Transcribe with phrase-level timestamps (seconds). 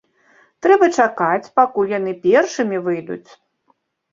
[0.65, 3.29] Трэба чакаць, пакуль яны першымі выйдуць.